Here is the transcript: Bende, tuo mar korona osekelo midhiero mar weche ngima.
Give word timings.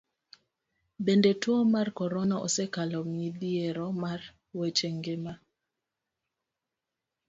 Bende, 1.05 1.31
tuo 1.43 1.59
mar 1.73 1.87
korona 1.99 2.35
osekelo 2.45 2.99
midhiero 3.17 3.87
mar 4.03 4.19
weche 4.57 4.87
ngima. 4.97 5.33